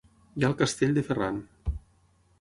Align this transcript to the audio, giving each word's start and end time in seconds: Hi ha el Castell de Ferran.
Hi 0.37 0.45
ha 0.45 0.47
el 0.49 0.55
Castell 0.61 0.95
de 0.97 1.05
Ferran. 1.11 1.39